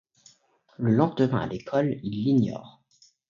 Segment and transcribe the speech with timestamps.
[0.79, 2.81] Le lendemain, à l'école, il l'ignore.